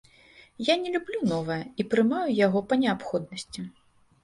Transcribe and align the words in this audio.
Я 0.69 0.77
не 0.85 0.93
люблю 0.95 1.19
новае 1.33 1.59
і 1.85 1.87
прымаю 1.93 2.29
яго 2.39 2.65
па 2.73 2.81
неабходнасці. 2.87 3.71